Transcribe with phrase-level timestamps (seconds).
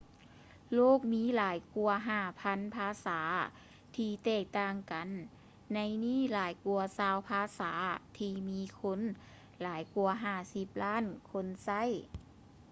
[0.73, 1.95] ໂລກມີຫລາຍກວ່າ
[2.35, 3.19] 5,000 ພາສາ
[3.95, 5.07] ທີ່ແຕກຕ່າງກັນ
[5.73, 7.73] ໃນນີ້ຫຼາຍກວ່າຊາວ ພາສາ
[8.17, 8.99] ທີ່ມີຄົນ
[9.61, 10.11] ຫຼາຍກວ່າ
[10.47, 11.83] 50 ລ້ານຄົນໃຊ້